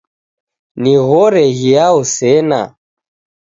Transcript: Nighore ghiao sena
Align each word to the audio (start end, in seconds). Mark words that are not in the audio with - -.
Nighore 0.81 1.43
ghiao 1.59 2.01
sena 2.13 2.61